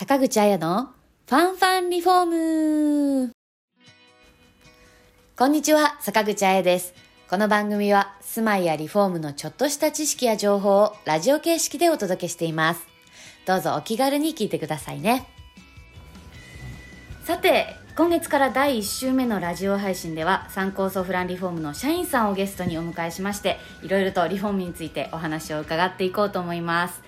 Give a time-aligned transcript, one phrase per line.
[0.00, 0.94] 坂口彩の
[1.28, 3.32] ファンファンリフォーム
[5.36, 6.94] こんにちは、坂口彩です。
[7.28, 12.86] この番組は住まいやリフォームのちょっとした知識や情報をラジオ形式でお届けしています。
[13.44, 15.28] どうぞお気軽に聞いてくださいね。
[17.24, 27.02] さて、今月から第1週目のラジオ配信では参考ソフランリフォームの社員さんをゲストにお迎えしましていろいろとリフォームについてお話を伺っていこうと思います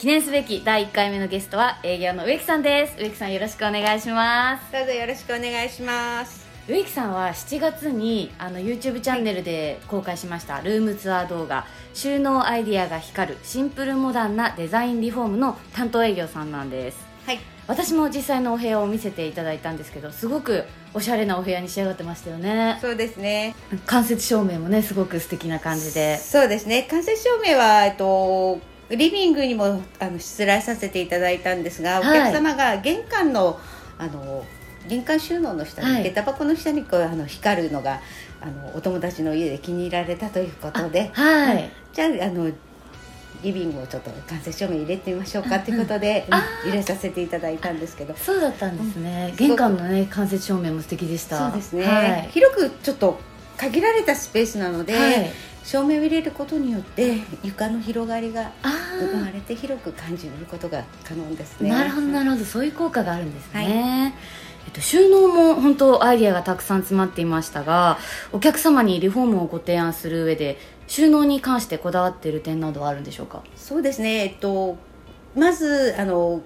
[0.00, 2.96] 記念すべき第1回目のゲストは営業の植木さんです。
[2.96, 4.72] 植木さんよろしくお願いします。
[4.72, 6.48] どうぞよろしくお願いします。
[6.66, 11.66] 植木さんは7月にあの YouTube チャンネルで公開しましたルームツアー動画。
[11.92, 17.06] 収納アイディアが光るシンプルモダンなデザインリフォームの担当営業さんなんです。
[17.26, 17.38] はい。
[17.66, 22.78] 私も実際のお部屋を見せていただいたんですけどすごくおしゃれなお部屋に仕上がってましたよね。
[22.80, 23.54] そうですね。
[23.84, 26.16] 間接照明もねすごく素敵な感じで。
[26.16, 26.88] そうですね。
[26.90, 32.20] 間接照明はえっとリビングにもあのしつらえさせていただいたんですが、はい。
[32.20, 33.58] お客様が玄関の
[33.98, 34.44] あの
[34.88, 36.02] 玄関収納の下に、はい。
[36.04, 38.00] 下駄箱の下にこうあの光るのが
[38.40, 41.70] あのお友達の家で気に入られたということではい。
[41.92, 42.50] じゃああの
[43.42, 46.26] リビングをちょっと間接照明入れてみましょうかということで、
[46.64, 48.14] 入れさせていただいたんですけど。
[48.14, 49.36] そうだったんですね、うん。
[49.36, 51.50] 玄関のね間接照明も素敵でした。
[51.50, 53.18] そうですね、はい、広くちょっと
[53.56, 55.30] 限られたスペースなので、はい
[55.62, 61.70] 照明を入れることによって床の広がりがあ生まーれて広く感じることが可能ですね。
[61.70, 62.44] なるほどなるほど。
[62.44, 64.14] そういう効果があるんですね、
[64.66, 67.98] えっと、収納も本当アイディアがたくさん詰まっていましたが
[68.32, 73.42] お客様にリフォームをご提案する上で収納に関してこだわっている点などはあるんでしょうか？
[73.54, 74.24] そうですね。
[74.24, 74.76] えっと
[75.36, 76.40] まずあの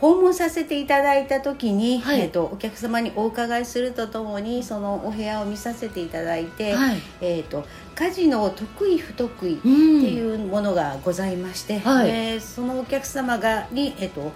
[0.00, 2.20] 訪問させていただいた時に、はい。
[2.22, 6.96] えっと、お客様にお伺いするとともにそのお部屋を見させていただいて、はい。
[7.20, 10.02] えっと、家事の得意不得意ってうん。
[10.02, 12.10] いうものがございまして、はい。
[12.10, 14.32] でそのお客様がに、えっと、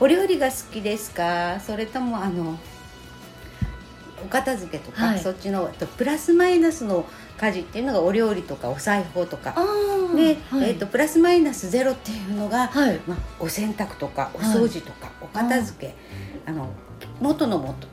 [0.00, 2.58] お料理が好きですかそれともあの
[4.24, 5.18] お片付けとか、はい。
[5.20, 7.06] そっちのあとプラスマイナスの
[7.36, 9.54] 家事っていうのがお料理とかお裁縫とか。
[10.16, 10.70] で、はい。
[10.70, 13.00] えっとプラスマイナスゼロっていうのが、はい。
[13.06, 15.94] まあ、お洗濯とかお掃除とか、お片付け
[16.46, 16.68] あの
[17.20, 17.88] 元の元。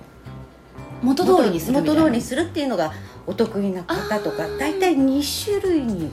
[1.02, 2.94] 元通りにする元通りにするっていうのが
[3.26, 6.12] お得意な方とか大体2種類に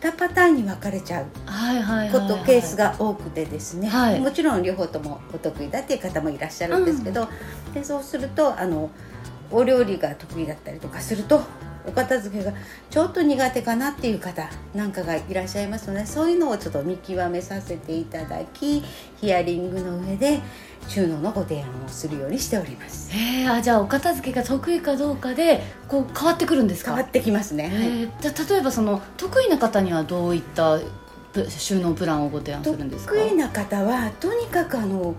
[0.00, 1.24] 2パターンに分かれちゃう。
[1.24, 4.20] こはい、とケースが多くてですね、はい。
[4.20, 7.28] もちろん両方ともお得意だっていう方もいらっしゃるんですけど、
[7.72, 8.90] でそうするとあの
[9.50, 11.42] お料理が得意だったりとかすると
[11.86, 12.52] お片付けが
[12.90, 18.82] ちょっと苦手かなっていう方なんかがいらっしゃいますのでそういうのをちょっと見極めさせていただき
[19.20, 20.40] ヒアリングの上で
[20.88, 23.10] 収納のご提案をするようにしております。
[23.12, 26.92] へえあじゃあお片付けが得意かどうかでこう変わってくるんですか？
[26.94, 27.72] 変わってきますね、はい。
[27.72, 30.84] えーじゃあ例えばその得意な方にはどういったプ
[31.48, 33.14] 収納プランをご提案するんですか？
[33.14, 35.14] 得意な方はとにかくあの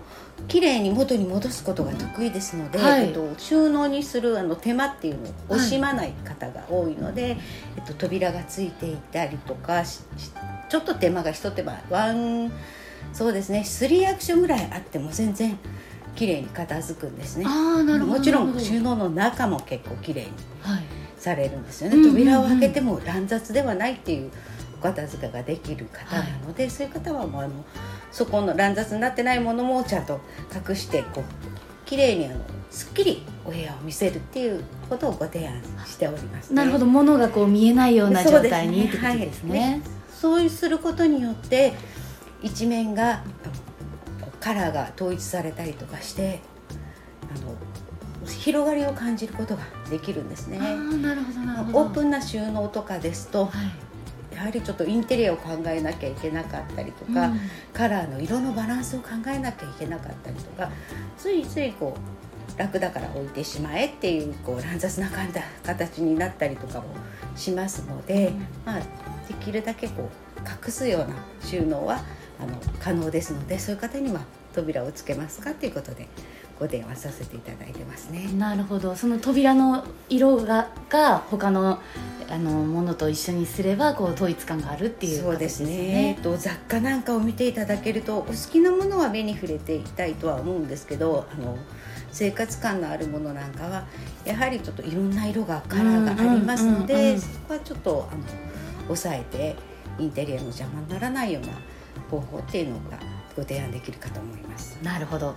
[0.48, 3.06] 綺麗に元に戻すことが得意ですので、はい。
[3.06, 7.36] えっと、収納にするあの手間っていうのを惜しまない方が多いので、
[7.76, 12.52] えっと、扉がついていたりとかちょっと手間が一手間ワン
[13.12, 15.58] そうですね3アクションぐらいあっても全然
[16.14, 17.44] 綺麗に片付くんですね。
[17.46, 20.28] ああなるほどもちろん収納の中も結構綺麗に
[20.62, 20.82] はい。
[21.18, 22.16] されるんですよね、うんうんうん。
[22.18, 24.30] 扉を開けても乱雑ではないっていう
[24.78, 27.64] お片付けができる方なので、そういう方はもうあの
[28.12, 30.20] そこの乱雑になってないものもちゃんと
[30.68, 31.24] 隠してこう
[31.86, 36.86] 綺麗にあのすっきりお部屋を見せるっていうことをご提案しております、ね、なるほど。
[36.86, 39.60] 物がこう見えないような状態にってことですね。
[39.60, 39.80] はい。
[40.12, 41.74] そうすることによって
[42.42, 43.22] 一面が
[44.40, 46.40] カラーが統一されたりとかして
[47.34, 47.56] あの
[48.26, 50.58] 広がりを感じることができるんですね。
[50.60, 51.78] ああなるほどなるほど。
[51.78, 53.85] オープンな収納とかですとはい
[54.36, 57.40] やはりちょっとインテリアを考えなきゃいけなかったりとか、うん。
[57.72, 60.70] カラーの色のバランスを考えなきゃいけなかったりとか
[61.16, 66.86] ついついこう楽だから置いてしまえっていうこう乱雑な感じ形になったりとかも
[67.34, 68.40] しますので、うん。
[68.66, 72.00] まあ、できるだけこう隠すような収納は
[72.38, 74.20] あの可能ですのでそういう方には
[74.54, 76.08] 扉をつけますかということで
[76.58, 78.28] ご提案させていただいてますね。
[78.38, 78.96] なるほど。
[78.96, 81.80] その扉の色がが他の
[82.28, 91.56] あのものと一緒にすればこう統一感があるっていうそうです形ね、えっと、雑貨なんかを見ていただけるとお好きなものは目に触れていきたいとは思うんですけどあの
[92.10, 93.86] 生活感のあるものなんかは
[94.24, 98.22] やはりちょっといろんな色がカラーがありますのでそこはちょっとあの
[98.84, 99.56] 抑えて
[99.98, 101.52] インテリアの邪魔にならないような
[102.10, 102.98] 方法っていうのが
[103.36, 104.78] ご提案できるかと思います。
[104.82, 105.36] なるほど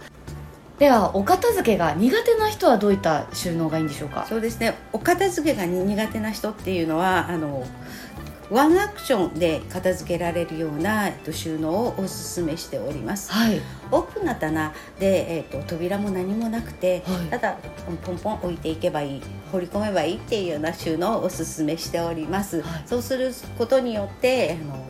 [0.80, 4.26] ではお片付けが苦手な人はどういった収納がいいんでしょうか？
[4.28, 4.76] そうですね。
[4.94, 7.68] お片付けが苦手な人っていうのはあの
[8.50, 13.62] ワンアクションで片付けられるような、えっと、収納をおすすめしております、はい。
[13.92, 17.28] オープンな棚で、えっと、扉も何もなくて、はい。
[17.30, 17.58] ただ
[18.06, 19.22] ポンポン置いていけばいい
[19.52, 22.84] 放り込めばいいっていうような収納をおすすめしております、はい。
[22.88, 24.84] そうすることによってあの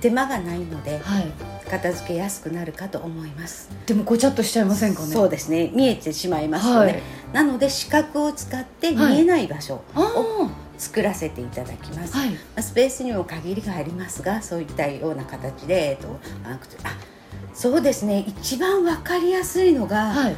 [0.00, 1.32] 手間がないのではい
[1.68, 3.70] 片付けやすくなるかと思います。
[3.86, 5.12] でもごちゃっとしちゃいませんかね？
[5.12, 5.70] そうですね。
[5.74, 7.02] 見えてしまいますよね、はい。
[7.32, 12.30] なので視覚を使って見えない場所あを作らせていただきます、あはい。
[12.30, 16.08] まあスペースにも限りがありますがそういったような形で、えっと、
[16.44, 16.58] ああ
[17.54, 18.24] そうですね。
[18.26, 20.36] 一番わかりやすいのが、はい。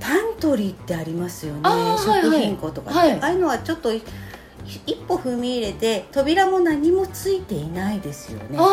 [0.00, 1.60] パントリーってありますよね。
[1.98, 3.12] 食品庫とか、はい。
[3.12, 4.02] ああいうのはちょっとい
[4.86, 8.58] 一歩踏み入れて扉も何もついていないですよね。
[8.58, 8.64] ワ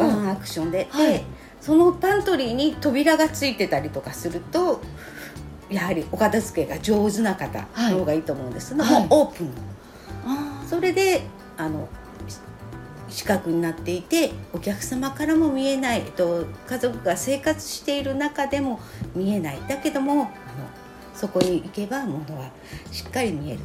[0.00, 1.12] あンアクションで、はい。
[1.14, 1.24] で
[1.60, 4.80] そのパントリーに扉がついてたりとかすると
[5.68, 8.70] やはりお片付けが上手な方はいの方がいいと思うんです。
[8.74, 9.06] けど、はい。
[9.06, 9.50] もうオープン。
[10.26, 11.22] あそれで
[11.56, 11.88] あの
[12.28, 12.38] し
[13.08, 18.80] 四角になっていてお客様からも見えないえっと家族が生活している中でも
[19.14, 19.58] 見えない。
[19.68, 20.30] だけどもあの
[21.14, 22.50] そこに行けばものは
[22.90, 23.60] しっかり見える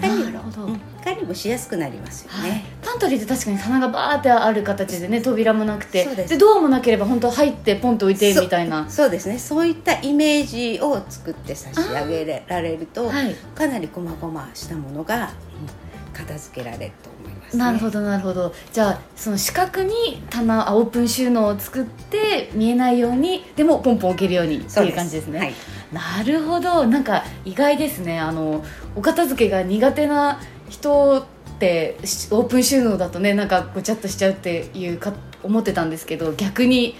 [0.00, 0.62] 管理なるほど。
[0.64, 0.80] うん。
[1.04, 2.50] 管理もしやすくなりますよはい。
[2.50, 6.04] ね、パントリーって確かに棚がバーってある形でね扉もなくて。
[6.04, 6.38] です。
[6.38, 8.88] ドアもなければ本当入ってポンと置いてみたいな。
[8.90, 9.38] そうですね。
[9.38, 13.34] そういったイメージを作って差し上げられるとはい。
[13.54, 15.88] かなり細々したものが、うん
[16.18, 18.52] 片付けられると思います、ね、なるほどなるほど。
[18.72, 25.38] じゃあその四角に棚あオープン収納を作って見えないようにでもポンポン置けるようにっていう感じですね。
[25.38, 25.54] はい。
[25.92, 26.86] なるほど。
[26.86, 28.18] なんか意外ですね。
[28.18, 28.64] あの
[28.98, 31.24] お片付けが苦手な人っ
[31.60, 35.12] てしオープン収納だとねなんかごちゃっとしちゃうっていうか
[35.44, 36.96] 思ってたんですけど逆に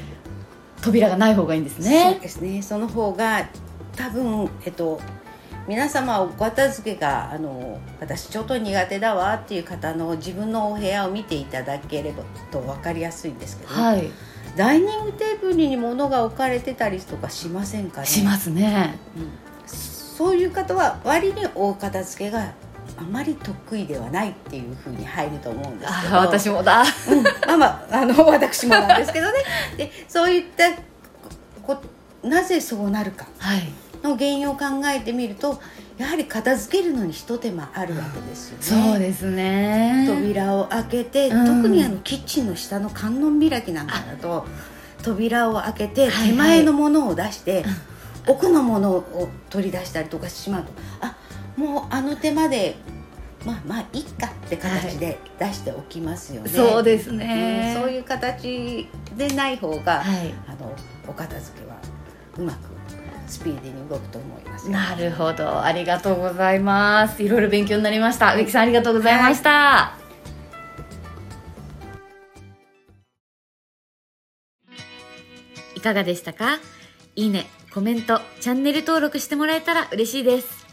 [0.80, 2.62] 扉がない方がいいんですそうねですね。
[2.62, 3.48] その方が
[3.96, 5.00] 多分えっと
[5.66, 12.22] 皆様お片付けがあの私ちょっと苦手だわっていう方の自分のお部屋を見ていただければ
[12.52, 14.08] と分かりやすいんですけど、はい。
[14.56, 18.06] ダイニングテーブルに物が置かれてたりとかしませんかね？
[18.06, 18.94] しますね。
[19.16, 19.47] うん
[20.18, 22.40] そういう方は割にお片付けが
[22.96, 26.16] あまり得意ではないっていうふうに入ると思うんですけど。
[26.16, 26.82] あ私もだ。
[26.82, 27.22] うん。
[27.22, 29.38] まあまああの私もなんですけどね。
[29.76, 30.72] でそういった
[31.62, 31.80] こ
[32.24, 33.28] なぜそうなるか。
[33.38, 33.68] はい。
[34.02, 35.60] の原因を考えてみると
[35.98, 38.90] やはり片付けるのに一手間あるわけですよね。
[38.90, 40.04] そうですね。
[40.08, 41.62] 扉を開けて、うん。
[41.62, 44.44] 特にあのキッチンの下の観音開きなんかだと
[45.04, 46.28] 扉を開けてはいはい。
[46.30, 47.64] 手前のものを出して、
[48.28, 51.16] 奥のものを取り出したりとかしてしまうとあ
[51.56, 52.76] もうあの手間で
[53.44, 56.48] まあまあいいかって形で出しておきますよね。
[56.48, 57.74] そうですね。
[57.76, 60.34] うんそういう形でない方が、はい。
[60.46, 60.74] あの
[61.06, 61.76] お片付けは
[62.36, 62.58] うまく
[63.28, 64.72] スピーディーに動くと思いますよ。
[64.72, 65.62] なるほど。
[65.62, 67.22] ありがとうございます。
[67.22, 68.34] いろいろ勉強になりました。
[68.34, 69.96] 植木さんありがとうございました、
[75.76, 76.58] い、かがでしたか？
[77.14, 77.46] いいね
[77.78, 80.66] コメントチャンネル登録してもらえたら嬉しいです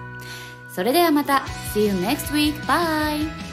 [0.69, 1.43] それではまた
[1.75, 2.55] See you next week.
[2.63, 3.48] Bye!